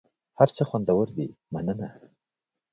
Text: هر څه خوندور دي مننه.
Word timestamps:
هر 0.39 0.49
څه 0.55 0.61
خوندور 0.69 1.07
دي 1.17 1.27
مننه. 1.53 1.89